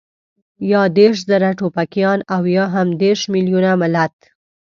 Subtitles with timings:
[0.71, 4.13] يا دېرش زره ټوپکيان او يا هم دېرش مېليونه ملت.